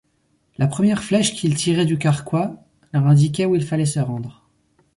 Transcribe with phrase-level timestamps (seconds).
[0.57, 2.55] La première flèche qu'ils tiraient du carquois
[2.91, 4.49] leur indiquait où il fallait se rendre.